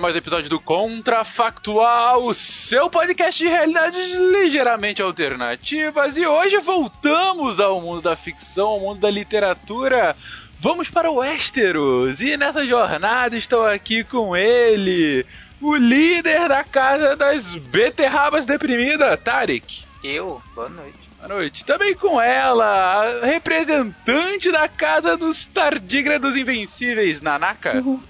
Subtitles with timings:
[0.00, 6.16] Mais um episódio do Contrafactual, o seu podcast de realidades ligeiramente alternativas.
[6.16, 10.16] E hoje voltamos ao mundo da ficção, ao mundo da literatura.
[10.58, 15.26] Vamos para o Westeros e nessa jornada estou aqui com ele,
[15.60, 19.84] o líder da casa das beterrabas deprimida, Tarek.
[20.02, 20.40] Eu?
[20.54, 20.98] Boa noite.
[21.18, 21.64] Boa noite.
[21.66, 27.82] Também com ela, a representante da casa dos tardígrados invencíveis, Nanaka.
[27.84, 28.00] Uhum.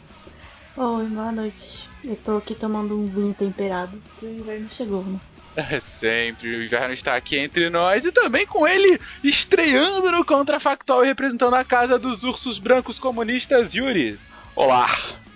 [0.77, 1.89] Oi, boa noite.
[2.05, 5.19] Eu tô aqui tomando um vinho temperado, porque o inverno chegou, né?
[5.57, 11.05] É sempre, o inverno está aqui entre nós e também com ele estreando no Contrafactual
[11.05, 14.19] e representando a casa dos ursos brancos comunistas, Yuri.
[14.55, 14.89] Olá,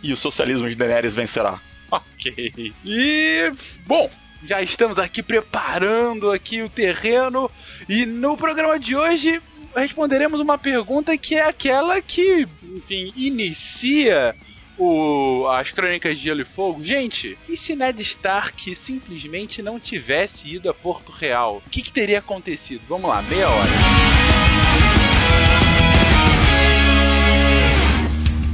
[0.02, 1.60] e o socialismo de Daenerys vencerá.
[1.90, 2.72] Ok.
[2.84, 3.52] E,
[3.86, 4.08] bom,
[4.46, 7.50] já estamos aqui preparando aqui o terreno
[7.88, 9.42] e no programa de hoje
[9.74, 14.34] responderemos uma pergunta que é aquela que, enfim, inicia
[14.78, 16.84] o, as Crônicas de Gelo e Fogo.
[16.84, 21.62] Gente, e se Ned Stark simplesmente não tivesse ido a Porto Real?
[21.66, 22.82] O que, que teria acontecido?
[22.88, 23.70] Vamos lá, meia hora.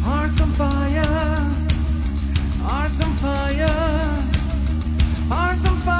[0.04, 1.06] Hearts on fire,
[2.62, 3.66] hearts on fire,
[5.30, 5.99] hearts on fire,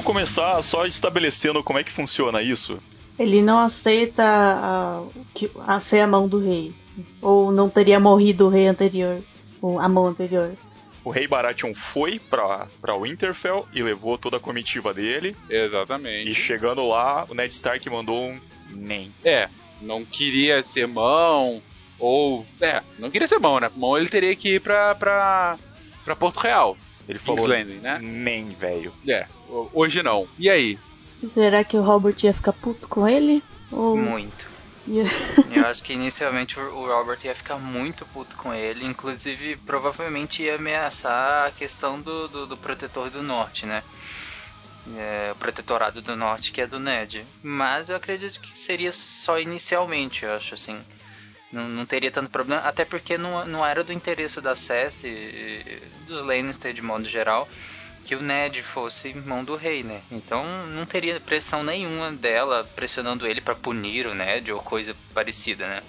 [0.00, 2.78] Vamos começar só estabelecendo como é que funciona isso.
[3.18, 5.02] Ele não aceita a,
[5.66, 6.72] a ser a mão do rei.
[7.20, 9.20] Ou não teria morrido o rei anterior.
[9.60, 10.52] Ou a mão anterior.
[11.04, 15.36] O rei Baratheon foi pra, pra Winterfell e levou toda a comitiva dele.
[15.50, 16.30] Exatamente.
[16.30, 18.40] E chegando lá, o Ned Stark mandou um
[18.70, 19.12] nem.
[19.22, 19.50] É,
[19.82, 21.62] não queria ser mão,
[21.98, 22.46] ou.
[22.58, 23.70] É, não queria ser mão, né?
[23.76, 24.94] Mão ele teria que ir pra.
[24.94, 25.58] pra,
[26.06, 26.74] pra Porto Real.
[27.08, 27.98] Ele falou Landing, né?
[28.00, 28.92] nem, velho.
[29.08, 30.28] É, ho- hoje não.
[30.38, 30.78] E aí?
[30.92, 33.42] Será que o Robert ia ficar puto com ele?
[33.72, 34.46] Ou Muito.
[34.86, 35.04] ia...
[35.50, 40.42] Eu acho que inicialmente o o Robert ia ficar muito puto com ele, inclusive provavelmente
[40.42, 43.82] ia ameaçar a questão do, do, do protetor do norte, né?
[44.96, 47.24] É, o protetorado do norte que é do Ned.
[47.42, 50.80] Mas eu acredito que seria só inicialmente, eu acho assim.
[51.52, 55.82] Não, não teria tanto problema, até porque não, não era do interesse da Cersei, e
[56.06, 57.48] dos Lannister de modo geral,
[58.04, 60.02] que o Ned fosse mão do rei, né?
[60.10, 65.66] Então não teria pressão nenhuma dela pressionando ele pra punir o Ned ou coisa parecida,
[65.66, 65.80] né?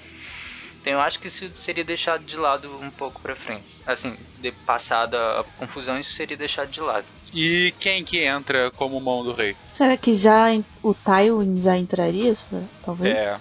[0.81, 3.65] Então eu acho que isso seria deixado de lado um pouco pra frente.
[3.85, 7.05] Assim, de passada a confusão, isso seria deixado de lado.
[7.31, 9.55] E quem que entra como mão do rei?
[9.71, 10.47] Será que já
[10.81, 12.35] o Tywin já entraria?
[12.83, 13.15] Talvez.
[13.15, 13.39] É.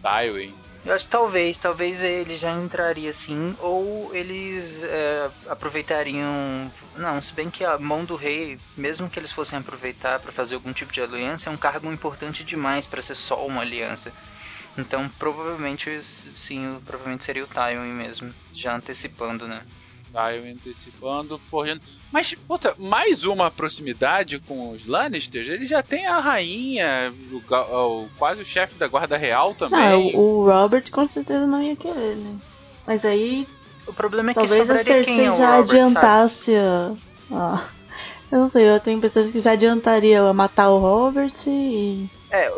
[0.00, 0.54] Tywin.
[0.84, 6.70] Eu acho que talvez, talvez ele já entraria sim, ou eles é, aproveitariam.
[6.94, 10.54] Não, se bem que a mão do rei, mesmo que eles fossem aproveitar para fazer
[10.54, 14.12] algum tipo de aliança, é um cargo importante demais para ser só uma aliança.
[14.76, 16.02] Então provavelmente
[16.36, 19.62] sim, provavelmente seria o Tywin mesmo, já antecipando, né?
[20.14, 21.80] Tywin antecipando, forjando.
[22.12, 25.48] Mas, puta, mais uma proximidade com os Lannisters.
[25.48, 29.80] Ele já tem a rainha, o, o quase o chefe da guarda real também.
[29.80, 32.36] Não, o Robert com certeza não ia querer, né?
[32.86, 33.48] Mas aí.
[33.86, 36.52] O problema é que talvez a Cersei é já Robert, adiantasse.
[36.52, 42.08] Eu não sei, eu tenho a impressão que já adiantaria a matar o Robert e.
[42.34, 42.50] É,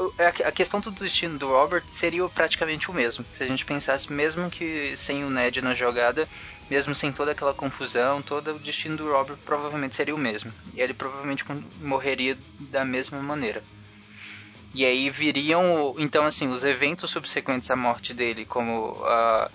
[0.47, 3.27] a questão do destino do Robert seria praticamente o mesmo.
[3.35, 6.27] Se a gente pensasse, mesmo que sem o Ned na jogada,
[6.71, 10.51] mesmo sem toda aquela confusão, todo o destino do Robert provavelmente seria o mesmo.
[10.73, 11.45] E ele provavelmente
[11.79, 13.63] morreria da mesma maneira.
[14.73, 19.51] E aí viriam, então assim, os eventos subsequentes à morte dele, como a,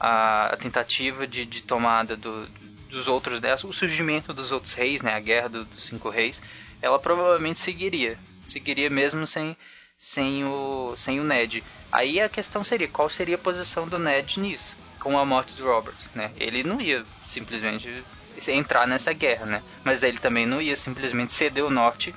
[0.00, 2.48] a tentativa de, de tomada do,
[2.88, 6.42] dos outros o surgimento dos outros reis, né, a guerra do, dos cinco reis,
[6.82, 9.56] ela provavelmente seguiria seguiria mesmo sem,
[9.96, 11.62] sem, o, sem o Ned.
[11.92, 15.64] Aí a questão seria, qual seria a posição do Ned nisso, com a morte do
[15.64, 16.30] Robert, né?
[16.38, 18.02] Ele não ia simplesmente
[18.48, 19.62] entrar nessa guerra, né?
[19.84, 22.14] Mas ele também não ia simplesmente ceder o norte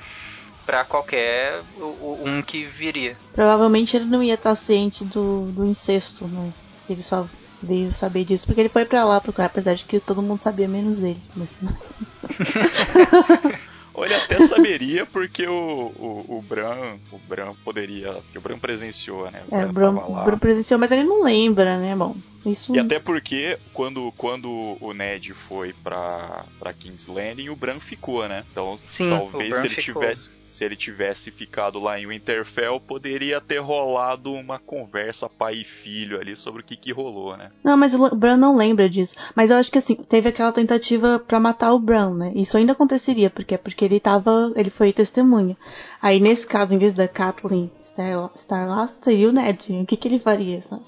[0.65, 3.17] para qualquer um que viria.
[3.33, 6.53] Provavelmente ele não ia estar ciente do, do incesto, né?
[6.89, 7.27] Ele só
[7.61, 10.67] veio saber disso porque ele foi para lá procurar, apesar de que todo mundo sabia
[10.67, 11.21] menos ele.
[11.35, 11.57] Mas...
[13.93, 18.57] Ou ele até saberia porque o, o, o Bran, o Bran poderia, porque o Bran
[18.57, 19.43] presenciou, né?
[19.49, 22.15] O é, o Bran, Bran, presenciou, mas ele não lembra, né, bom.
[22.45, 22.75] Isso...
[22.75, 28.27] E até porque quando, quando o Ned foi pra, pra King's Landing, o Bran ficou,
[28.27, 28.43] né?
[28.51, 30.01] Então Sim, talvez se ele ficou.
[30.01, 35.63] tivesse se ele tivesse ficado lá em Winterfell, poderia ter rolado uma conversa pai e
[35.63, 37.51] filho ali sobre o que que rolou, né?
[37.63, 39.15] Não, mas o Bran não lembra disso.
[39.35, 42.31] Mas eu acho que assim, teve aquela tentativa para matar o Bran, né?
[42.35, 45.57] Isso ainda aconteceria, porque é porque ele tava, ele foi testemunha.
[45.99, 49.81] Aí nesse caso, em vez da Kathleen estar, estar lá, seria o Ned.
[49.81, 50.83] O que que ele faria, sabe?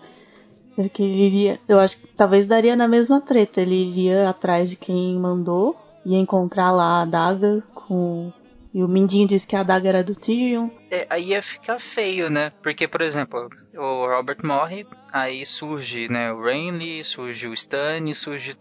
[0.75, 3.61] Porque ele iria, eu acho que talvez daria na mesma treta.
[3.61, 5.75] Ele iria atrás de quem mandou,
[6.05, 8.31] ia encontrar lá a daga com
[8.75, 10.69] e o Mindinho disse que a adaga era do Tyrion.
[10.91, 12.51] É, aí ia ficar feio, né?
[12.61, 18.53] Porque, por exemplo, o Robert morre, aí surge né, o Renly, surge o Stannis, surge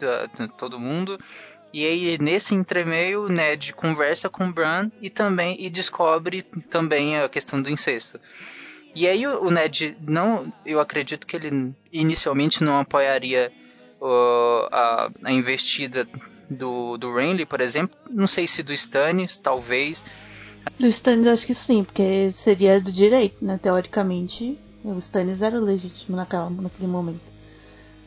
[0.56, 1.18] todo mundo.
[1.72, 7.28] E aí, nesse entremeio, Ned conversa com o Bran e também e descobre também a
[7.28, 8.20] questão do incesto.
[8.94, 13.52] E aí o, o Ned não, eu acredito que ele inicialmente não apoiaria
[14.00, 16.06] uh, a, a investida
[16.48, 17.96] do, do Renly, por exemplo.
[18.08, 20.04] Não sei se do Stannis, talvez.
[20.78, 23.58] Do Stannis acho que sim, porque seria do direito, né?
[23.60, 27.34] Teoricamente, o Stannis era legítimo naquela, naquele momento.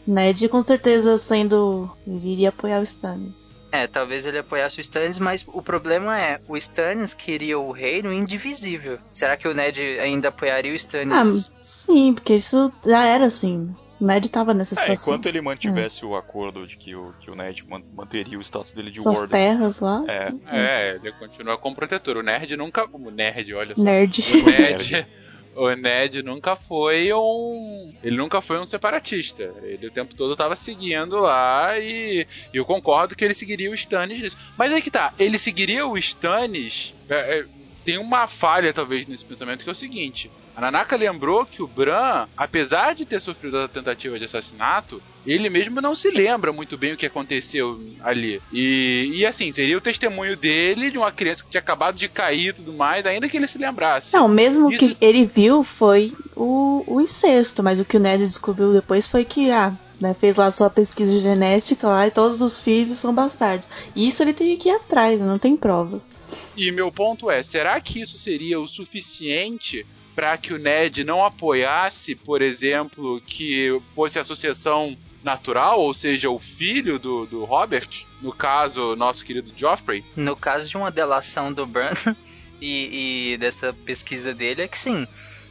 [0.06, 1.90] Ned com certeza sendo.
[2.08, 3.47] Ele iria apoiar o Stannis.
[3.78, 8.12] É, talvez ele apoiasse o Stannis, mas o problema é, o Stannis queria o reino
[8.12, 8.98] indivisível.
[9.12, 11.50] Será que o Ned ainda apoiaria o Stannis?
[11.50, 13.70] Ah, sim, porque isso já era assim.
[14.00, 15.14] O Ned tava nessa É, situação.
[15.14, 18.72] enquanto ele mantivesse o acordo de que o, que o Ned man- manteria o status
[18.74, 19.32] dele de Suas Warden.
[19.40, 20.04] terras lá.
[20.08, 22.18] É, É, ele continua como protetor.
[22.18, 22.88] O Nerd nunca.
[22.92, 23.84] O Nerd, olha só.
[23.84, 24.24] Nerd.
[24.42, 25.08] O Ned.
[25.58, 27.92] O Ned nunca foi um.
[28.04, 29.52] Ele nunca foi um separatista.
[29.64, 33.76] Ele o tempo todo tava seguindo lá e, e eu concordo que ele seguiria o
[33.76, 34.38] Stannis nisso.
[34.56, 36.94] Mas aí que tá, ele seguiria o Stannis.
[37.10, 37.46] é, é,
[37.88, 41.68] tem uma falha, talvez, nesse pensamento, que é o seguinte: a Nanaka lembrou que o
[41.68, 46.78] Bran, apesar de ter sofrido a tentativa de assassinato, ele mesmo não se lembra muito
[46.78, 48.42] bem o que aconteceu ali.
[48.52, 52.50] E, e assim, seria o testemunho dele de uma criança que tinha acabado de cair
[52.50, 54.14] e tudo mais, ainda que ele se lembrasse.
[54.14, 58.26] Não, mesmo Isso- que ele viu foi o, o incesto, mas o que o Ned
[58.26, 62.60] descobriu depois foi que, ah, né, fez lá sua pesquisa genética lá e todos os
[62.60, 63.68] filhos são bastardos.
[63.96, 66.08] E isso ele teria que ir atrás, não tem provas.
[66.56, 69.86] E meu ponto é, será que isso seria o suficiente
[70.16, 76.40] para que o Ned não apoiasse, por exemplo, que fosse associação natural, ou seja, o
[76.40, 77.88] filho do, do Robert,
[78.22, 80.04] no caso, nosso querido Joffrey?
[80.16, 81.94] No caso de uma delação do Bran
[82.60, 85.08] e, e dessa pesquisa dele, é que sim.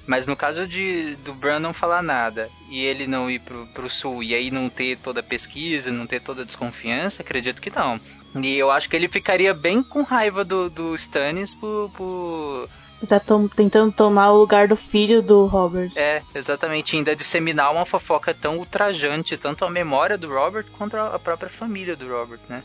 [0.06, 3.90] Mas no caso de do Bran não falar nada e ele não ir pro, pro
[3.90, 7.70] sul e aí não ter toda a pesquisa, não ter toda a desconfiança, acredito que
[7.74, 8.00] não.
[8.40, 12.68] E eu acho que ele ficaria bem com raiva do, do Stannis por, por.
[13.08, 15.90] Tá tom- tentando tomar o lugar do filho do Robert.
[15.96, 21.18] É, exatamente, ainda disseminar uma fofoca tão ultrajante, tanto a memória do Robert quanto a
[21.18, 22.62] própria família do Robert, né?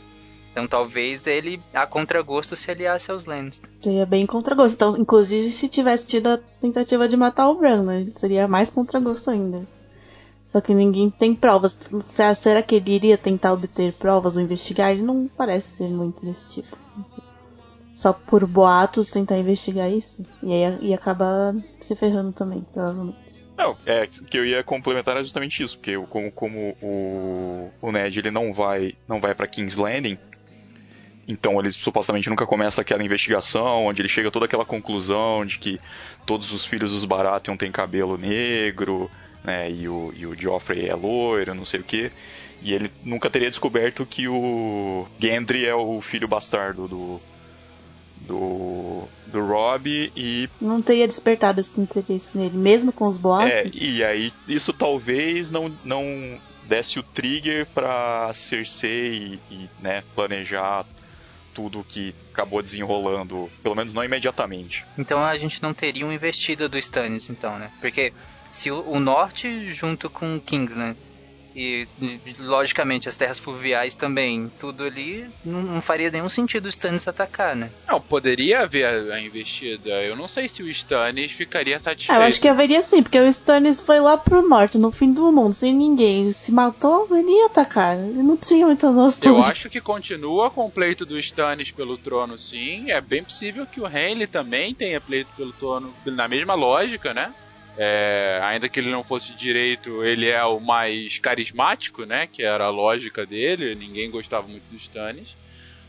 [0.52, 3.68] Então talvez ele, a contragosto, se aliasse aos Lannister.
[3.82, 4.74] Seria bem contragosto.
[4.76, 8.06] Então, inclusive, se tivesse tido a tentativa de matar o Bran, né?
[8.16, 9.66] Seria mais contragosto ainda.
[10.44, 11.78] Só que ninguém tem provas.
[12.02, 14.90] Se- Será que ele iria tentar obter provas ou investigar?
[14.90, 16.76] Ele não parece ser muito desse tipo.
[17.94, 20.22] Só por boatos tentar investigar isso.
[20.42, 23.42] E aí e acaba se ferrando também, provavelmente.
[23.56, 27.92] Não, é, o que eu ia complementar é justamente isso, porque como, como o, o
[27.92, 30.18] Ned ele não vai, não vai para King's Landing,
[31.26, 35.58] então ele supostamente nunca começa aquela investigação, onde ele chega a toda aquela conclusão de
[35.58, 35.80] que
[36.26, 39.10] todos os filhos dos Baratheon têm cabelo negro,
[39.44, 42.10] né, e o, e o Joffrey é loiro, não sei o que,
[42.60, 47.20] e ele nunca teria descoberto que o Gendry é o filho bastardo do
[48.26, 53.74] do, do Robb e Não teria despertado esse interesse nele, mesmo com os é, boatos.
[53.74, 56.38] e aí isso talvez não, não
[56.68, 60.86] desse o trigger pra Cersei e, e, né, planejar
[61.54, 64.84] tudo que acabou desenrolando, pelo menos não imediatamente.
[64.98, 67.70] Então a gente não teria um investido do Stannis, então, né?
[67.80, 68.12] Porque
[68.50, 70.96] se o, o norte junto com Kingsland
[71.54, 71.86] e,
[72.38, 77.54] logicamente as terras fluviais também, tudo ali não, não faria nenhum sentido o Stannis atacar,
[77.54, 77.70] né?
[77.88, 79.90] Não, poderia haver a, a investida.
[80.02, 82.18] Eu não sei se o Stannis ficaria Ah, satisfeito.
[82.18, 85.30] eu acho que haveria sim, porque o Stannis foi lá pro norte, no fim do
[85.32, 86.32] mundo, sem ninguém.
[86.32, 87.96] Se matou, ele ia atacar.
[87.98, 89.36] Ele não tinha muita noção.
[89.36, 92.90] Eu de- acho que continua com o pleito do Stannis pelo trono, sim.
[92.90, 97.32] É bem possível que o Henley também tenha pleito pelo trono, na mesma lógica, né?
[97.76, 102.26] É, ainda que ele não fosse direito, ele é o mais carismático, né?
[102.30, 103.74] Que era a lógica dele.
[103.74, 105.28] Ninguém gostava muito do Stannis.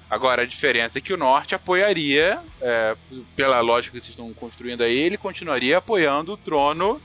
[0.09, 2.95] Agora, a diferença é que o Norte apoiaria, é,
[3.35, 7.01] pela lógica que vocês estão construindo aí, ele continuaria apoiando o trono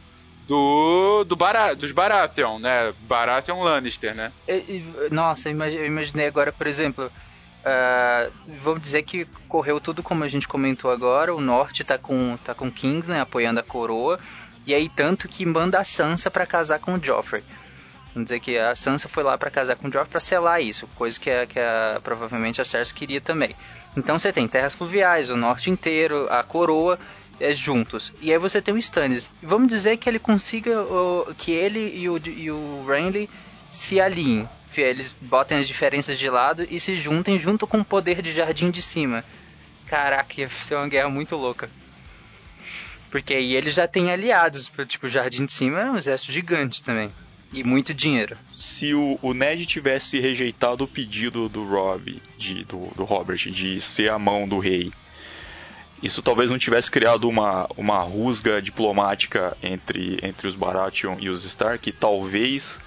[0.47, 2.93] do, do Bara, dos Baratheon, né?
[3.01, 4.31] Baratheon Lannister, né?
[5.11, 7.11] Nossa, eu imagi- eu imaginei agora, por exemplo,
[7.65, 8.29] ah,
[8.63, 12.55] vamos dizer que correu tudo como a gente comentou agora, o norte tá com, tá
[12.55, 14.19] com Kings, né, apoiando a coroa,
[14.67, 17.43] e aí tanto que manda a Sansa pra casar com o Joffrey.
[18.15, 20.87] Vamos dizer que a Sansa foi lá pra casar com o Joffrey pra selar isso,
[20.97, 23.55] coisa que, a, que a, provavelmente a Cersei queria também.
[23.97, 26.99] Então você tem terras fluviais, o norte inteiro, a coroa
[27.41, 28.13] é, juntos.
[28.21, 29.31] E aí você tem o Stannis.
[29.43, 33.29] Vamos dizer que ele consiga o- que ele e o, e o Renly
[33.71, 34.49] se alinhem.
[34.77, 38.71] Eles botem as diferenças de lado e se juntem junto com o poder de Jardim
[38.71, 39.25] de Cima.
[39.87, 41.69] Caraca, ia ser uma guerra muito louca.
[43.11, 44.71] Porque aí eles já têm aliados.
[44.87, 47.11] Tipo, o Jardim de Cima é um exército gigante também.
[47.53, 48.37] E muito dinheiro.
[48.55, 53.81] Se o, o Ned tivesse rejeitado o pedido do Robb, de, do, do Robert, de
[53.81, 54.93] ser a mão do rei,
[56.03, 61.45] isso talvez não tivesse criado uma, uma rusga diplomática entre, entre os Baratheon e os
[61.45, 62.79] Stark, e talvez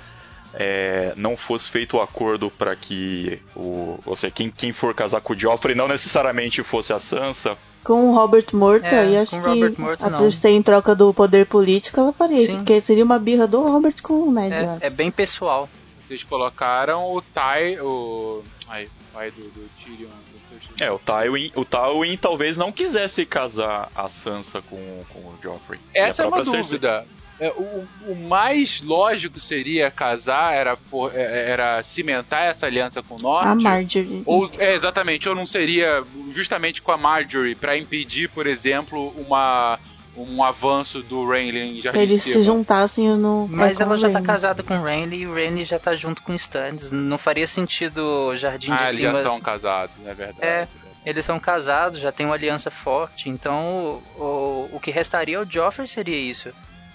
[0.53, 5.21] é, não fosse feito o acordo para que o, ou seja, quem, quem for casar
[5.21, 7.57] com o Joffrey não necessariamente fosse a Sansa.
[7.83, 10.09] Com o Robert morto, É, aí acho que morto.
[10.11, 12.57] Cersei em troca do poder político, ela faria isso, Sim.
[12.57, 14.53] porque seria uma birra do Robert com o Ned.
[14.53, 15.67] É, é bem pessoal.
[16.11, 18.43] Vocês colocaram o Ty, o.
[18.67, 20.09] Ai, o pai do, do Tyrion.
[20.09, 20.83] do.
[20.83, 24.75] É, o Tywin, o Tywin talvez não quisesse casar a Sansa com,
[25.09, 25.79] com o Joffrey.
[25.93, 27.05] Essa é uma Cersei- dúvida.
[27.39, 33.15] É, o, o mais lógico seria casar, era, for- é, era cimentar essa aliança com
[33.15, 33.47] o Norte.
[33.47, 34.21] A Marjorie.
[34.25, 39.79] Ou, é, exatamente, ou não seria justamente com a Marjorie pra impedir, por exemplo, uma,
[40.15, 43.47] um avanço do Renly em Jardim Pra eles de se juntassem no.
[43.49, 46.21] Mas é, ela já tá casada com o Renly e o Renly já tá junto
[46.21, 46.91] com o Stannis.
[46.91, 47.99] Não faria sentido
[48.29, 49.11] o Jardim Ah, de eles Cima.
[49.13, 50.37] já são casados, é verdade.
[50.45, 50.67] É,
[51.05, 55.45] eles são casados, já tem uma aliança forte, então o, o, o que restaria ao
[55.49, 56.49] Joffrey seria isso,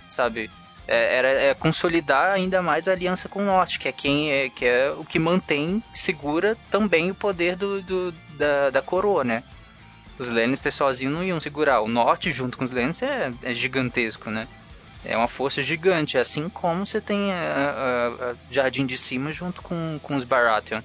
[0.09, 0.51] sabe?
[0.89, 4.49] É, era é consolidar ainda mais a aliança com o Norte, que é quem é,
[4.49, 9.43] que é o que mantém, segura também o poder do, do- da, da coroa, né?
[10.19, 11.81] Os Lannister sozinhos não iam segurar.
[11.83, 14.49] O Norte junto com os Lannister é, é gigantesco, né?
[15.05, 19.63] É uma força gigante, assim como você tem a, a- a Jardim de Cima junto
[19.63, 20.81] com, com os Baratheon.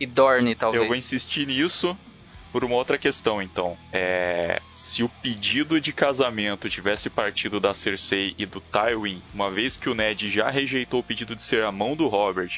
[0.00, 0.82] E Dorne, talvez.
[0.82, 1.96] Eu vou insistir nisso
[2.50, 3.76] por uma outra questão, então.
[3.92, 9.76] É, se o pedido de casamento tivesse partido da Cersei e do Tywin, uma vez
[9.76, 12.50] que o Ned já rejeitou o pedido de ser a mão do Robert,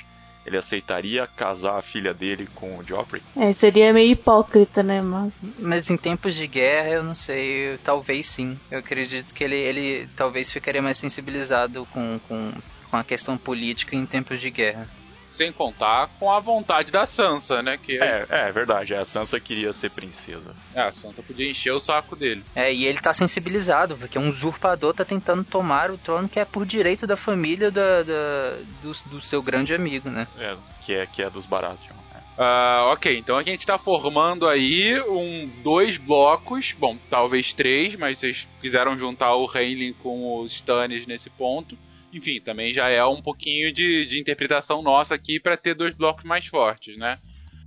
[0.44, 3.22] ele aceitaria casar a filha dele com o Joffrey?
[3.36, 5.32] É, seria meio hipócrita, né, mas.
[5.58, 8.58] Mas em tempos de guerra, eu não sei, eu- talvez sim.
[8.70, 12.52] Eu acredito que ele, ele talvez ficaria mais sensibilizado com, com,
[12.90, 14.88] com a questão política em tempos de guerra.
[15.32, 17.78] Sem contar com a vontade da Sansa, né?
[17.78, 20.54] Que É, é verdade, a Sansa queria ser princesa.
[20.74, 22.44] É, a Sansa podia encher o saco dele.
[22.54, 26.44] É, e ele tá sensibilizado, porque um usurpador tá tentando tomar o trono que é
[26.44, 30.26] por direito da família da, da- do, do seu grande amigo, né?
[30.38, 31.96] É, que é, que é dos Baratheon.
[32.38, 38.18] Ah, ok, então a gente tá formando aí um, dois blocos, bom, talvez três, mas
[38.18, 41.76] vocês quiseram juntar o Rhaelyn com os Stannis nesse ponto.
[42.12, 46.24] Enfim, também já é um pouquinho de, de interpretação nossa aqui para ter dois blocos
[46.24, 47.18] mais fortes, né?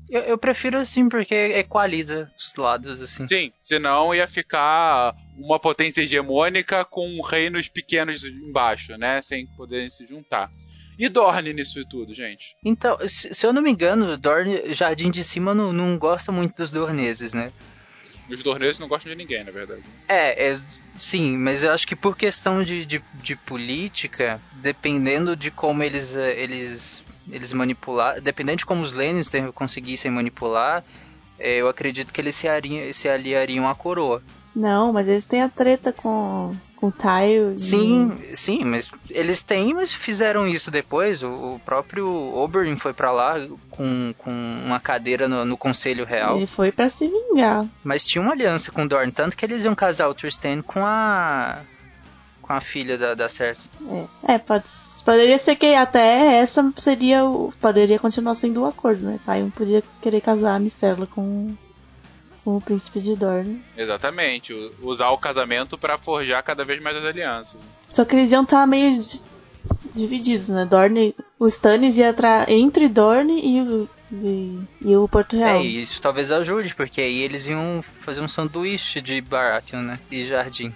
[0.10, 3.26] Eu, eu, prefiro assim, porque equaliza os lados, assim.
[3.26, 9.22] Sim, senão ia ficar uma potência hegemônica com reinos pequenos embaixo, né?
[9.24, 10.52] Sem poderem se juntar.
[10.98, 12.56] E Dorne nisso tudo, gente?
[12.64, 16.56] Então, se, se eu não me engano, Dorne, Jardim de Cima não, não gosta muito
[16.56, 17.52] dos dorneses, né?
[18.30, 19.82] Os dorneses não gostam de ninguém, na verdade.
[20.08, 20.60] É, é
[20.98, 26.16] sim, mas eu acho que por questão de, de, de política, dependendo de como eles,
[26.16, 30.84] eh, eles, eles manipular, dependendo de como os Lannister conseguissem manipular,
[31.40, 34.22] eu acredito que eles se, aliariam, se aliariam à coroa.
[34.56, 37.60] Não, mas eles têm a treta com com Tile.
[37.60, 38.36] Sim, e...
[38.36, 41.24] sim, mas eles têm, mas fizeram isso depois.
[41.24, 43.36] O, o próprio Oberyn foi para lá
[43.70, 46.38] com, com uma cadeira no, no, Conselho Real.
[46.38, 47.66] Ele foi para se vingar.
[47.84, 51.62] Mas tinha uma aliança com Dorne, tanto que eles iam casar o Tristan com a
[52.46, 53.70] com a filha da, da Cersei.
[54.24, 54.66] É, é pode,
[55.04, 59.20] poderia ser que até essa seria o, poderia continuar sendo o acordo, né?
[59.26, 61.56] Tywin podia querer casar a Micela com
[62.44, 63.60] com o príncipe de Dorne.
[63.76, 67.56] Exatamente, usar o casamento para forjar cada vez mais as alianças.
[67.92, 69.02] Só que eles iam estar tá meio
[69.96, 70.64] divididos, né?
[70.64, 75.62] Dorne, o Stannis ia entrar entre Dorne e o, e, e, o Porto Real.
[75.62, 80.00] É, isso talvez ajude, porque aí eles iam fazer um sanduíche de Baratheon, né?
[80.12, 80.72] E Jardim.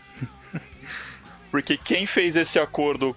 [1.51, 3.15] Porque quem fez esse acordo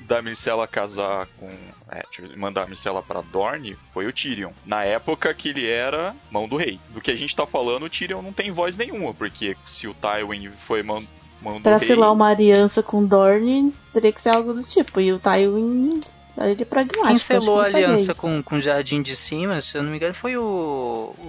[0.00, 1.50] da Micela casar com.
[1.90, 2.02] É,
[2.36, 4.52] mandar a Micela pra Dorne foi o Tyrion.
[4.66, 6.78] Na época que ele era mão do rei.
[6.90, 9.94] Do que a gente tá falando, o Tyrion não tem voz nenhuma, porque se o
[9.94, 11.06] Tywin foi mão,
[11.40, 11.78] mão do pra rei.
[11.78, 15.00] Pra selar uma aliança com Dorne, teria que ser algo do tipo.
[15.00, 16.00] E o Tywin
[16.36, 17.06] ele é pragmático.
[17.06, 20.14] Quem selou a aliança com, com o Jardim de Cima, se eu não me engano,
[20.14, 21.22] foi o, o,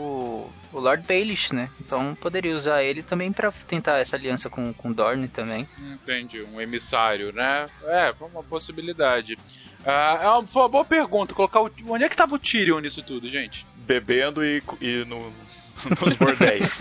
[0.75, 1.70] o Lord Baelish, né?
[1.79, 5.67] Então poderia usar ele também para tentar essa aliança com, com Dorne também.
[5.79, 7.67] Entendi, um emissário, né?
[7.86, 9.38] É, uma possibilidade.
[9.85, 12.79] Ah, é uma, foi uma boa pergunta, colocar o, onde é que tava o Tyrion
[12.79, 13.66] nisso tudo, gente?
[13.75, 15.31] Bebendo e, e no,
[16.01, 16.79] nos bordéis.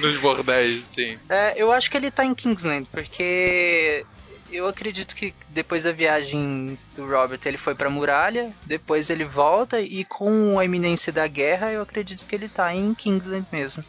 [0.00, 1.18] nos bordéis, sim.
[1.28, 4.04] É, eu acho que ele tá em Kingsland, porque
[4.52, 9.80] eu acredito que depois da viagem do Robert ele foi pra muralha, depois ele volta
[9.80, 13.84] e com a iminência da guerra eu acredito que ele tá em Kingsland mesmo.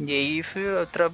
[0.00, 0.44] E aí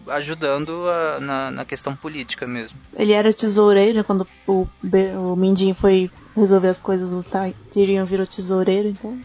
[0.09, 2.79] ajudando a, na, na, questão política mesmo.
[2.95, 7.25] Ele era tesoureiro quando o, o Mindinho foi resolver as coisas, o
[7.73, 9.19] Tyrion virou tesoureiro, então.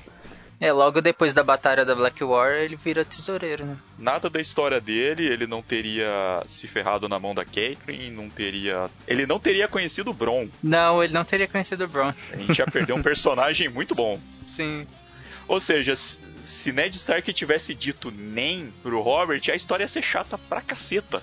[0.60, 3.78] É, logo depois da batalha da Blackwater, ele vira tesoureiro, né?
[3.98, 8.90] Nada da história dele, ele não teria se ferrado na mão da Caitlyn, não teria...
[9.08, 10.50] Ele não teria conhecido o Bron.
[10.62, 12.14] Não, ele não teria conhecido o Bron.
[12.32, 14.20] A gente ia perder um personagem muito bom.
[14.42, 14.86] Sim.
[15.50, 20.38] Ou seja, se Ned Stark tivesse dito nem pro Robert, a história ia ser chata
[20.38, 21.20] pra caceta.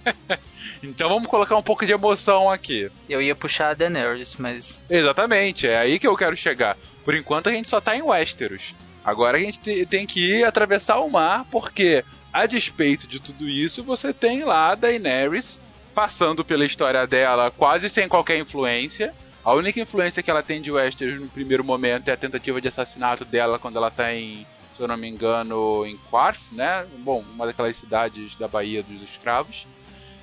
[0.84, 2.90] então vamos colocar um pouco de emoção aqui.
[3.08, 4.78] Eu ia puxar a Daenerys, mas.
[4.90, 6.76] Exatamente, é aí que eu quero chegar.
[7.06, 8.74] Por enquanto a gente só tá em Westeros.
[9.02, 13.82] Agora a gente tem que ir atravessar o mar, porque, a despeito de tudo isso,
[13.82, 15.58] você tem lá a Daenerys
[15.94, 19.14] passando pela história dela quase sem qualquer influência.
[19.44, 22.68] A única influência que ela tem de Westeros no primeiro momento é a tentativa de
[22.68, 24.46] assassinato dela quando ela tá em,
[24.76, 26.86] se eu não me engano, em Quarth, né?
[26.98, 29.66] Bom, uma daquelas cidades da Bahia dos Escravos.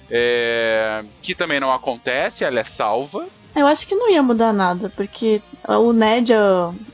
[0.09, 3.25] É, que também não acontece, ela é salva.
[3.55, 6.33] Eu acho que não ia mudar nada, porque o Ned,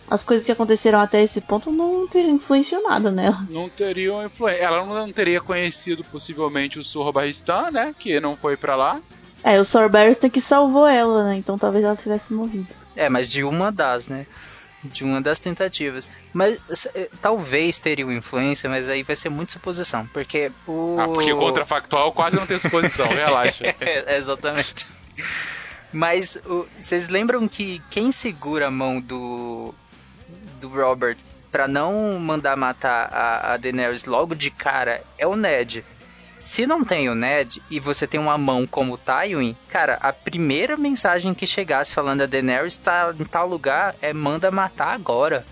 [0.08, 3.46] as coisas que aconteceram até esse ponto não teriam influenciado nada nela.
[3.50, 4.62] Não teriam influência.
[4.62, 7.96] Ela não teria conhecido possivelmente o Sor Barristan, né?
[7.98, 9.02] Que não foi para lá.
[9.44, 11.36] É, o Sor Barristan que salvou ela, né?
[11.36, 12.68] Então talvez ela tivesse morrido.
[12.96, 14.26] É, mas de uma das, né?
[14.84, 16.08] De uma das tentativas.
[16.34, 20.08] Mas eh, talvez teria influência, mas aí vai ser muito suposição.
[20.08, 20.98] Porque o.
[21.00, 23.76] Ah, porque contrafactual quase não tem suposição, relaxa.
[23.80, 24.88] é, exatamente.
[25.92, 29.74] Mas o, vocês lembram que quem segura a mão do,
[30.60, 31.18] do Robert
[31.52, 35.84] para não mandar matar a, a Daenerys logo de cara é o Ned.
[36.42, 40.12] Se não tem o Ned e você tem uma mão como o Tywin, cara, a
[40.12, 45.46] primeira mensagem que chegasse falando a Daenerys tá em tal lugar é manda matar agora.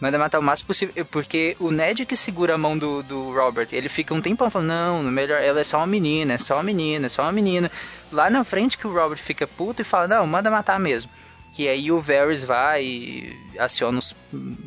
[0.00, 1.04] Manda matar o máximo possível.
[1.06, 4.68] Porque o Ned que segura a mão do, do Robert, ele fica um tempão falando,
[4.68, 7.68] não, melhor, ela é só uma menina, é só uma menina, é só uma menina.
[8.12, 11.10] Lá na frente que o Robert fica puto e fala, não, manda matar mesmo.
[11.52, 14.14] Que aí o Varys vai e aciona os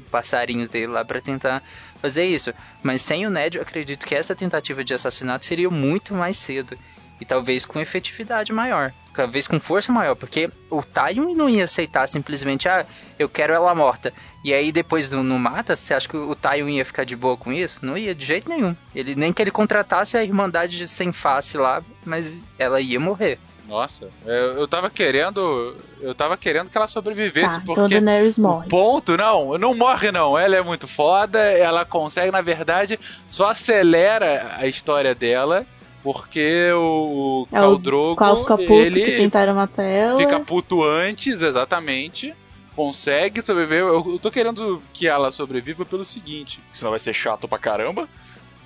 [0.09, 1.63] passarinhos dele lá para tentar
[2.01, 2.53] fazer isso.
[2.81, 6.77] Mas sem o Ned, eu acredito que essa tentativa de assassinato seria muito mais cedo
[7.19, 12.07] e talvez com efetividade maior, talvez com força maior, porque o Tywin não ia aceitar
[12.07, 12.85] simplesmente, ah,
[13.17, 14.13] eu quero ela morta,
[14.43, 17.51] e aí depois não, mata, você acha que o Tywin ia ficar de boa com
[17.51, 17.85] isso?
[17.85, 18.75] Não ia de jeito nenhum.
[18.95, 23.37] Ele nem que ele contratasse a Irmandade sem face lá, mas ela ia morrer.
[23.69, 25.75] Nossa, eu, eu tava querendo.
[26.01, 27.89] Eu tava querendo que ela sobrevivesse, Tá, então porque.
[28.01, 28.67] Daenerys o morre.
[28.67, 30.37] ponto, não, não morre não.
[30.37, 35.65] Ela é muito foda, ela consegue, na verdade, só acelera a história dela,
[36.01, 40.17] porque o, É Khal o Drogo, qual fica puto ele que tentaram matar ela.
[40.17, 42.33] fica puto antes, exatamente.
[42.75, 43.79] Consegue sobreviver.
[43.81, 48.07] Eu, eu tô querendo que ela sobreviva pelo seguinte: Senão vai ser chato pra caramba.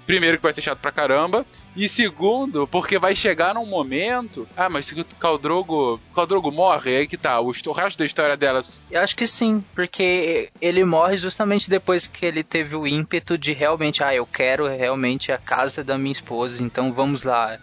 [0.05, 4.47] Primeiro, que vai ser chato pra caramba, e segundo, porque vai chegar num momento.
[4.55, 7.39] Ah, mas se o Caldrogo, Caldrogo morre, aí que tá.
[7.39, 12.07] O, o resto da história delas Eu acho que sim, porque ele morre justamente depois
[12.07, 16.11] que ele teve o ímpeto de realmente, ah, eu quero realmente a casa da minha
[16.11, 17.57] esposa, então vamos lá.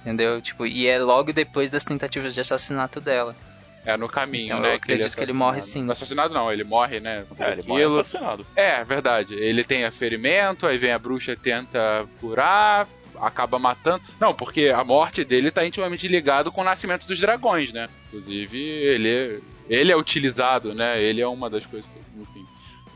[0.00, 0.40] Entendeu?
[0.40, 3.36] Tipo, e é logo depois das tentativas de assassinato dela.
[3.84, 4.70] É no caminho, Então, né?
[4.72, 5.82] eu acredito que ele morre sim.
[5.82, 7.24] No assassinado não, ele morre, né?
[7.38, 8.46] É, ele morre assassinado.
[8.54, 9.34] É, verdade.
[9.34, 12.86] Ele tem a ferimento, aí vem a bruxa tenta curar,
[13.18, 14.02] acaba matando.
[14.20, 17.88] Não, porque a morte dele tá intimamente ligado com o nascimento dos dragões, né?
[18.08, 21.02] Inclusive, ele, ele é utilizado, né?
[21.02, 21.88] Ele é uma das coisas,
[22.18, 22.44] enfim,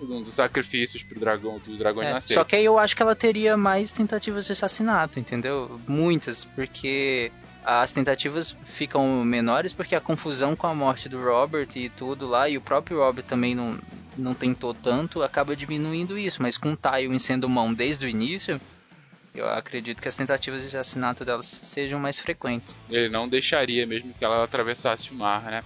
[0.03, 2.35] um dos sacrifícios pro dragão, dos dragões É, nascerem.
[2.35, 5.81] só que aí eu acho que ela teria mais tentativas de assassinato, entendeu?
[5.89, 7.33] Muitas, porque
[7.65, 12.49] as tentativas ficam menores porque a confusão com a morte do Robert e tudo lá,
[12.49, 13.79] e o próprio Robert também não,
[14.17, 16.43] não tentou tanto, acaba diminuindo isso.
[16.43, 18.61] Mas com o Tywin sendo mão desde o início,
[19.35, 22.77] eu acredito que as tentativas de assassinato delas sejam mais frequentes.
[22.91, 25.63] Ele não deixaria mesmo que ela atravessasse o mar, né?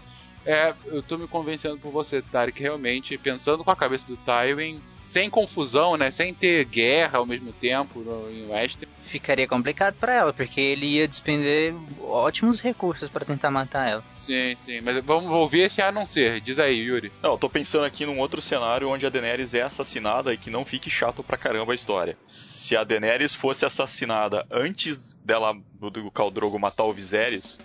[0.48, 4.80] É, eu tô me convencendo por você, Tarek, realmente, pensando com a cabeça do Tywin,
[5.04, 6.11] sem confusão, né?
[6.11, 8.94] Sem ter guerra ao mesmo tempo no, em Westeros.
[9.04, 14.04] Ficaria complicado para ela, porque ele ia despender ótimos recursos para tentar matar ela.
[14.14, 16.40] Sim, sim, mas vamos ouvir esse a não ser.
[16.40, 17.12] Diz aí, Yuri.
[17.22, 20.48] Não, eu tô pensando aqui num outro cenário onde a Daenerys é assassinada e que
[20.48, 22.16] não fique chato pra caramba a história.
[22.24, 27.58] Se a Daenerys fosse assassinada antes dela do, do Khal Drogo matar o Viserys,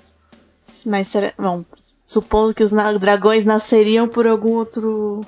[0.85, 1.33] Mas será.
[1.37, 1.63] Bom,
[2.05, 5.21] supondo que os na- dragões nasceriam por algum outro.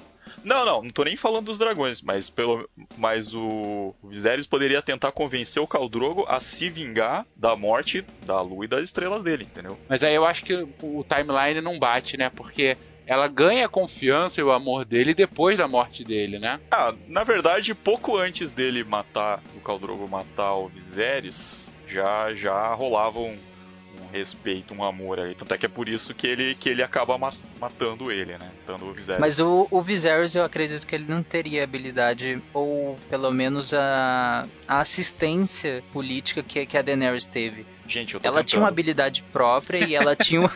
[0.44, 4.82] Não, não, não tô nem falando dos dragões, mas pelo mas o, o Viserys poderia
[4.82, 9.24] tentar convencer o Khal Drogo a se vingar da morte da lua e das estrelas
[9.24, 9.76] dele, entendeu?
[9.90, 12.30] Mas aí eu acho que o timeline não bate, né?
[12.30, 16.60] Porque ela ganha a confiança e o amor dele depois da morte dele, né?
[16.72, 22.72] Ah, na verdade, pouco antes dele matar o Khal Drogo matar o Viserys, já já
[22.76, 23.36] rolava um
[24.16, 25.36] respeito, um amor aí.
[25.36, 28.52] Tanto é que é por isso que ele que ele acaba ma- matando ele, né?
[28.68, 29.20] Matando o Viserys.
[29.20, 34.48] Mas o, o Viserys eu acredito que ele não teria habilidade, ou pelo menos a,
[34.68, 37.66] a assistência política que, que a Daenerys teve.
[37.88, 38.74] Gente, eu tô Ela tinha uma tentando.
[38.74, 40.52] habilidade própria e ela tinha uma,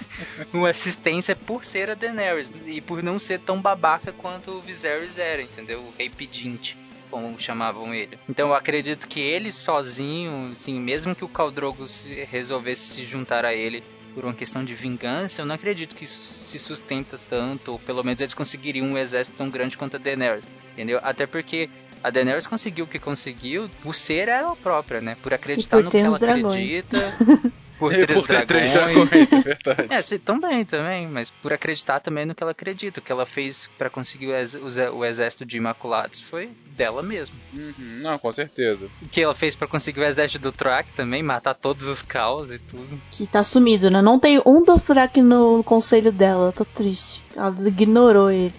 [0.52, 5.18] uma assistência por ser a Daenerys e por não ser tão babaca quanto o Viserys
[5.18, 5.80] era, entendeu?
[5.80, 6.76] O rei pedinte,
[7.10, 8.18] como chamavam ele.
[8.28, 13.04] Então eu acredito que ele sozinho, assim, mesmo que o Khal Drogo se- resolvesse se
[13.04, 13.82] juntar a ele
[14.14, 18.02] por uma questão de vingança, eu não acredito que isso se sustenta tanto, ou pelo
[18.02, 20.98] menos eles conseguiriam um exército tão grande quanto a Daenerys, entendeu?
[21.02, 21.70] Até porque
[22.02, 25.16] a Daenerys conseguiu o que conseguiu por ser ela própria, né?
[25.22, 26.46] Por acreditar por no que ela dragões.
[26.50, 27.14] acredita.
[27.80, 29.10] Por ter, por ter três dragões.
[29.10, 29.86] dragões, é verdade.
[29.92, 33.00] É, sim, também, também, mas por acreditar também no que ela acredita.
[33.00, 34.54] O que ela fez pra conseguir o, ex-
[34.92, 37.34] o exército de Imaculados foi dela mesma.
[37.52, 38.86] Uhum, não, com certeza.
[39.02, 42.52] O que ela fez pra conseguir o exército do Track também, matar todos os caos
[42.52, 43.00] e tudo.
[43.10, 44.00] Que tá sumido, né?
[44.00, 46.52] Não tem um Dothraki no conselho dela.
[46.52, 47.24] Tô triste.
[47.34, 48.54] Ela ignorou ele.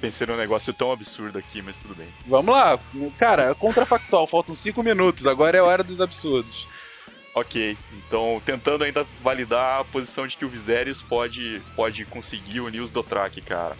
[0.00, 2.08] Pensei num negócio tão absurdo aqui, mas tudo bem.
[2.26, 2.78] Vamos lá.
[3.18, 6.66] Cara, contrafactual, faltam cinco minutos, agora é a hora dos absurdos.
[7.38, 12.80] Ok, então tentando ainda validar a posição de que o Viserys pode, pode conseguir unir
[12.80, 13.76] os Dothraki, cara.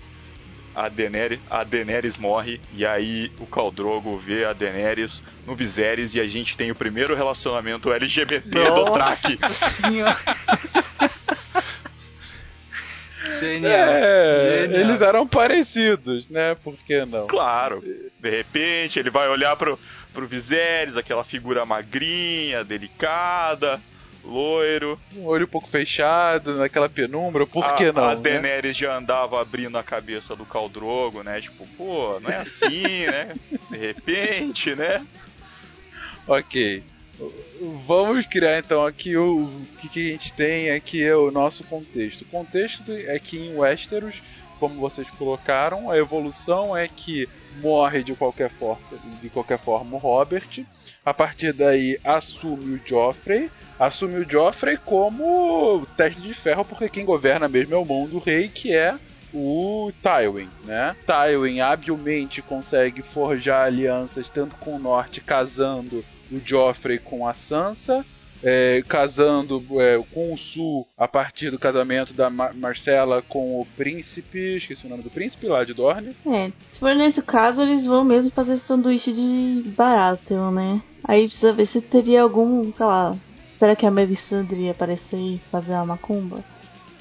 [0.74, 6.14] A Daenerys, a Daenerys morre e aí o Khal Drogo vê a Daenerys no Viserys
[6.14, 9.38] e a gente tem o primeiro relacionamento LGBT Dothraki.
[9.52, 10.16] senhora!
[13.40, 13.72] Genial.
[13.72, 14.80] É, Genial.
[14.80, 16.54] eles eram parecidos, né?
[16.56, 17.26] Por que não?
[17.26, 17.82] Claro.
[18.18, 19.78] De repente ele vai olhar pro,
[20.18, 23.81] pro Viserys, aquela figura magrinha, delicada,
[24.24, 25.00] loiro.
[25.14, 28.04] Um olho um pouco fechado, naquela penumbra, por a, que não?
[28.04, 28.20] A né?
[28.20, 31.40] Daenerys já andava abrindo a cabeça do Khal Drogo, né?
[31.40, 33.33] Tipo, pô, não é assim, né?
[33.70, 35.07] De repente, né?
[36.26, 36.83] Ok.
[37.87, 41.62] Vamos criar então aqui o, o que, que a gente tem aqui é o nosso
[41.62, 42.22] contexto.
[42.22, 44.16] O contexto é que em Westeros,
[44.58, 47.28] como vocês colocaram, a evolução é que
[47.60, 48.82] morre de qualquer forma,
[49.20, 50.64] de qualquer forma o Robert.
[51.04, 53.50] A partir daí assume o Joffrey.
[53.78, 58.18] Assume o Joffrey como teste de ferro, porque quem governa mesmo é o mão do
[58.18, 58.96] rei, que é
[59.32, 60.96] o Tywin, né?
[61.06, 68.04] Tywin habilmente consegue forjar alianças tanto com o norte, casando o Joffrey com a Sansa,
[68.42, 73.66] é, casando é, com o Sul a partir do casamento da Mar Marcela com o
[73.77, 74.57] príncipe.
[74.57, 76.16] Esqueci o nome do príncipe lá de Dorne.
[76.27, 80.83] É, se for nesse caso, eles vão mesmo fazer sanduíche de Baratheon, né?
[81.05, 83.16] Aí precisa ver se teria algum, sei lá.
[83.55, 86.44] Será que a Melisandre ia aparecer e fazer a macumba?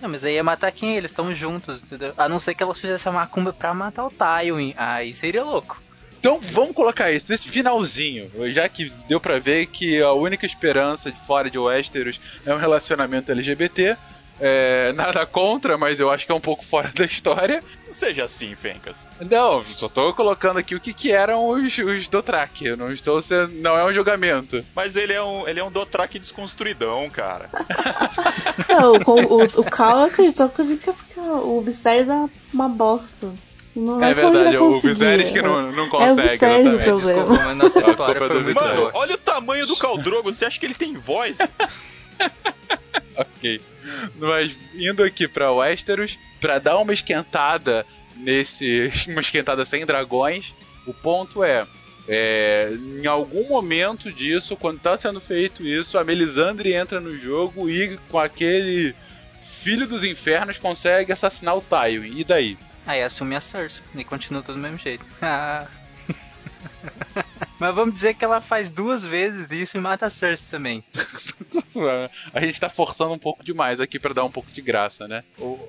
[0.01, 0.95] Não, mas aí ia matar quem?
[0.95, 2.13] Eles estão juntos, entendeu?
[2.17, 4.73] A não ser que elas fizessem a macumba pra matar o Tywin.
[4.77, 5.81] Aí seria louco.
[6.19, 11.11] Então vamos colocar isso nesse finalzinho, já que deu pra ver que a única esperança
[11.11, 13.95] de fora de Westeros é um relacionamento LGBT.
[14.39, 17.63] É, nada contra, mas eu acho que é um pouco fora da história.
[17.85, 19.05] Não seja assim, Fencas.
[19.19, 22.65] Não, só tô colocando aqui o que, que eram os, os Dothraki.
[22.65, 24.63] Eu não estou sendo, não é um julgamento.
[24.75, 27.49] Mas ele é um, ele é um Dothraki desconstruidão, cara.
[28.69, 30.61] Não, o, o, o Cal acreditou que
[31.19, 33.33] o Viserys é uma bosta.
[33.77, 36.43] Não é verdade, o Viserys que não, não consegue.
[36.43, 37.23] É o Viserys o problema.
[37.23, 38.91] Desculpa, mas nossa história foi muito Mano, boa.
[38.95, 41.37] olha o tamanho do Caldrogo, você acha que ele tem voz?
[43.15, 43.61] ok.
[44.17, 47.85] Mas indo aqui pra Westeros, pra dar uma esquentada
[48.15, 48.91] nesse.
[49.07, 50.53] Uma esquentada sem dragões,
[50.85, 51.65] o ponto é.
[52.09, 57.69] É, em algum momento disso, quando tá sendo feito isso, a Melisandre entra no jogo
[57.69, 58.95] e com aquele
[59.61, 62.17] filho dos infernos consegue assassinar o Tywin.
[62.17, 62.57] E daí?
[62.87, 65.05] Aí assume a Cersei e continua tudo do mesmo jeito.
[65.21, 65.67] Ah.
[67.59, 70.83] Mas vamos dizer que ela faz duas vezes isso e mata a Cersei também.
[72.33, 75.25] a gente tá forçando um pouco demais aqui para dar um pouco de graça, né?
[75.37, 75.59] O...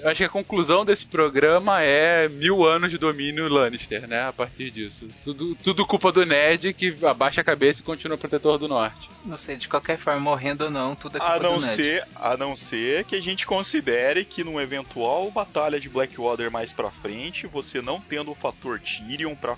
[0.00, 4.28] Eu acho que a conclusão desse programa é mil anos de domínio Lannister, né?
[4.28, 5.08] A partir disso.
[5.24, 9.08] Tudo, tudo culpa do Ned que abaixa a cabeça e continua protetor do norte.
[9.24, 11.74] Não sei, de qualquer forma, morrendo ou não, tudo é culpa A não, do Ned.
[11.74, 16.72] ser, a não ser que a gente considere que numa eventual batalha de Blackwater mais
[16.72, 19.56] pra frente, você não tendo o fator Tyrion pra,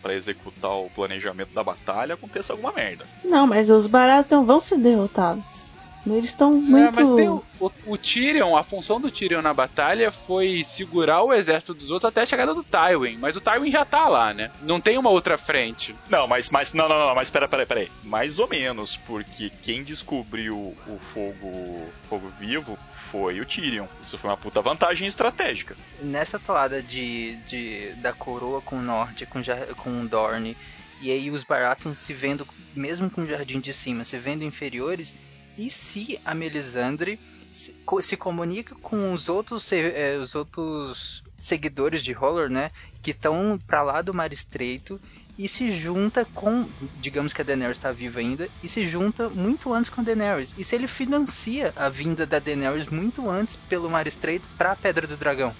[0.00, 3.04] pra executar o planejamento da batalha, aconteça alguma merda.
[3.24, 5.69] Não, mas os Baratheon vão ser derrotados.
[6.06, 6.98] Eles estão muito.
[6.98, 11.22] É, mas tem o, o, o, Tyrion, a função do Tyrion na batalha foi segurar
[11.22, 13.18] o exército dos outros até a chegada do Tywin.
[13.18, 14.50] Mas o Tywin já tá lá, né?
[14.62, 15.94] Não tem uma outra frente.
[16.08, 17.90] Não, mas, mas não, não, não, mas pera, pera, pera aí.
[18.02, 22.78] Mais ou menos, porque quem descobriu o fogo, fogo vivo
[23.10, 23.86] foi o Tyrion.
[24.02, 25.76] Isso foi uma puta vantagem estratégica.
[26.00, 29.40] Nessa toada de, de da coroa com o norte, com,
[29.76, 30.56] com o Dorne,
[31.00, 35.14] e aí os Baratheon se vendo, mesmo com o jardim de cima, se vendo inferiores,
[35.60, 37.20] e se a Melisandre
[37.52, 42.70] se, se comunica com os outros, eh, os outros seguidores de Horror, né?
[43.02, 44.98] Que estão para lá do Mar Estreito
[45.38, 46.66] e se junta com,
[47.00, 50.54] digamos que a Daenerys está viva ainda, e se junta muito antes com a Daenerys.
[50.56, 54.76] E se ele financia a vinda da Daenerys muito antes pelo Mar Estreito para a
[54.76, 55.54] Pedra do Dragão,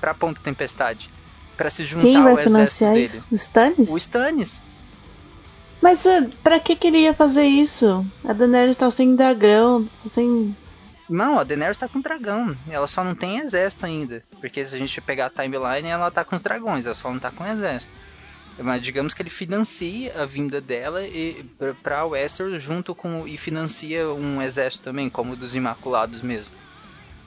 [0.00, 1.08] para a Ponta Tempestade,
[1.56, 3.04] para se juntar Quem vai ao exército financiar dele.
[3.04, 3.26] isso?
[3.30, 3.88] O Stannis?
[3.88, 4.60] O Stannis.
[5.82, 8.06] Mas uh, pra que queria fazer isso?
[8.24, 10.56] A Daenerys tá sem dragão, sem.
[11.10, 12.56] Não, a Daenerys tá com dragão.
[12.70, 14.22] Ela só não tem exército ainda.
[14.40, 17.18] Porque se a gente pegar a timeline, ela tá com os dragões, ela só não
[17.18, 17.92] tá com exército.
[18.60, 21.44] Mas digamos que ele financia a vinda dela e
[21.82, 23.26] pra Westeros junto com.
[23.26, 26.54] e financia um exército também, como o dos Imaculados mesmo.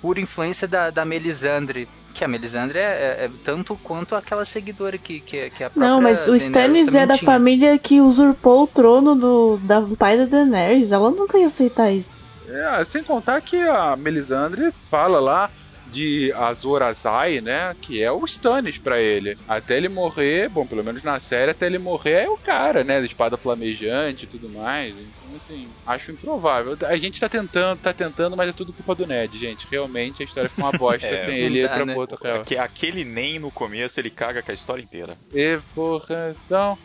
[0.02, 1.89] Por influência da, da Melisandre.
[2.15, 5.88] Que a Melisandre é, é, é tanto quanto aquela seguidora que, que, que a própria
[5.88, 7.25] Não, mas o Stannis é da tinha.
[7.25, 10.93] família que usurpou o trono do da pai da Daenerys.
[10.93, 12.17] Ela nunca ia aceitar isso.
[12.47, 15.51] É, sem contar que a Melisandre fala lá
[15.95, 17.73] de Azor Ahai, né?
[17.81, 19.38] Que é o Stannis pra ele.
[19.47, 22.99] Até ele morrer, bom, pelo menos na série, até ele morrer é o cara, né?
[22.99, 24.93] Da espada flamejante e tudo mais.
[24.93, 26.77] Então, assim, acho improvável.
[26.84, 29.67] A gente tá tentando, tá tentando, mas é tudo culpa do Ned, gente.
[29.71, 31.93] Realmente a história foi uma bosta É, sem ele ir pra né?
[31.93, 32.43] Porto Real.
[32.43, 35.15] Que aquele nem no começo ele caga com a história inteira.
[35.34, 36.77] E porra, então.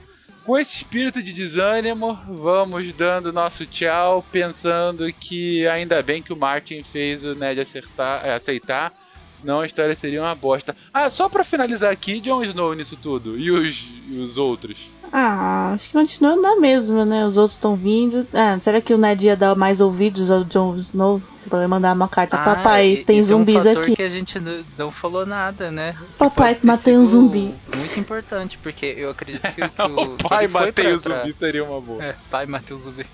[0.44, 6.37] Com esse espírito de desânimo, vamos dando nosso tchau, pensando que ainda bem que o
[6.37, 8.92] Martin fez o Ned acertar, é, aceitar,
[9.33, 10.74] senão a história seria uma bosta.
[10.92, 14.79] Ah, só pra finalizar aqui, Jon Snow nisso tudo, e os, e os outros?
[15.12, 17.26] Ah, acho que continua na mesma, né?
[17.26, 18.26] Os outros estão vindo.
[18.32, 21.20] Ah, será que o Ned ia dar mais ouvidos ao Jon Snow?
[21.40, 22.36] Você pode mandar uma carta.
[22.36, 23.96] Ah, Papai, e- tem isso é um zumbis fator aqui.
[23.96, 24.38] que a gente
[24.78, 25.94] não falou nada, né?
[25.98, 27.54] Que Papai, matei um zumbi.
[27.76, 31.34] Muito importante, porque eu acredito que, que o, o que pai matei pra- o zumbi
[31.38, 31.98] seria uma boa.
[31.98, 33.06] pra- É, pai matei o zumbi.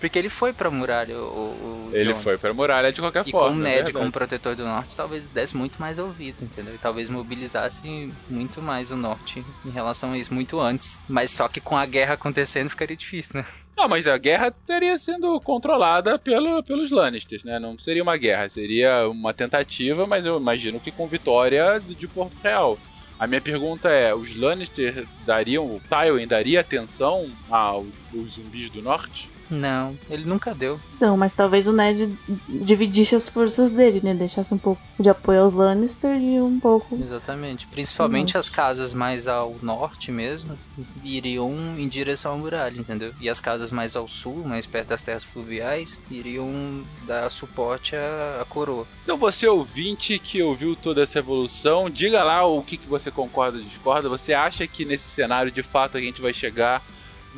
[0.00, 3.50] Porque ele foi pra muralha, o, o Ele foi pra muralha de qualquer E forma.
[3.50, 6.74] com o Ned como protetor do norte, talvez desse muito mais ouvido, entendeu?
[6.74, 11.00] E talvez mobilizasse muito mais o norte em relação a isso, muito antes.
[11.08, 13.46] Mas só que com a guerra acontecendo ficaria difícil, né?
[13.76, 17.58] Não, mas a guerra teria sido controlada pelo, pelos Lannisters, né?
[17.58, 22.36] Não seria uma guerra, seria uma tentativa, mas eu imagino que com vitória de Porto
[22.42, 22.78] Real.
[23.18, 28.80] A minha pergunta é, os Lannister dariam, o Tywin daria atenção aos, aos zumbis do
[28.80, 29.28] norte?
[29.50, 30.78] Não, ele nunca deu.
[30.96, 32.12] Então, mas talvez o Ned
[32.48, 34.14] dividisse as forças dele, né?
[34.14, 36.96] Deixasse um pouco de apoio aos Lannister e um pouco.
[37.00, 37.66] Exatamente.
[37.66, 40.58] Principalmente as casas mais ao norte mesmo
[41.02, 43.12] iriam em direção à muralha, entendeu?
[43.20, 48.40] E as casas mais ao sul, mais perto das terras fluviais, iriam dar suporte à,
[48.42, 48.86] à coroa.
[49.02, 53.58] Então você ouvinte que ouviu toda essa evolução, diga lá o que, que você concorda
[53.58, 54.08] ou discorda.
[54.08, 56.82] Você acha que nesse cenário de fato a gente vai chegar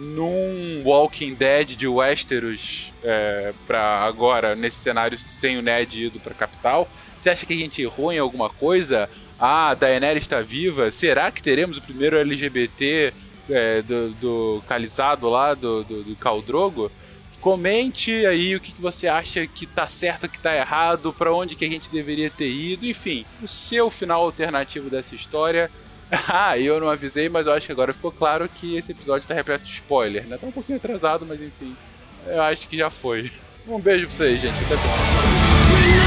[0.00, 6.34] num Walking Dead de Westeros é, para agora, nesse cenário sem o Ned ido pra
[6.34, 6.88] capital?
[7.18, 9.10] Você acha que a gente errou em alguma coisa?
[9.38, 10.90] Ah, Daenerys está viva?
[10.90, 13.12] Será que teremos o primeiro LGBT
[13.50, 16.90] é, do, do Calizado lá, do, do, do Caldrogo?
[17.40, 21.56] Comente aí o que, que você acha que tá certo, que tá errado, para onde
[21.56, 25.70] que a gente deveria ter ido, enfim, o seu final alternativo dessa história.
[26.28, 29.34] Ah, eu não avisei, mas eu acho que agora ficou claro que esse episódio tá
[29.34, 30.38] repleto de spoiler, né?
[30.38, 31.76] Tá um pouquinho atrasado, mas enfim,
[32.26, 33.30] eu acho que já foi.
[33.66, 34.64] Um beijo pra vocês, gente.
[34.64, 35.99] Até mais.